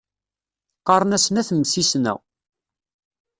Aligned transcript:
Qqaṛen-asen 0.79 1.39
At 1.41 1.49
Msisna. 1.59 2.13